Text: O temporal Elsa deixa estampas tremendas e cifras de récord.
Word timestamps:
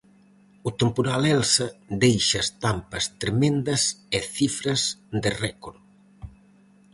O 0.67 0.69
temporal 0.81 1.21
Elsa 1.35 1.67
deixa 2.03 2.39
estampas 2.47 3.05
tremendas 3.21 3.81
e 4.17 4.19
cifras 4.35 4.81
de 5.23 5.29
récord. 5.43 5.79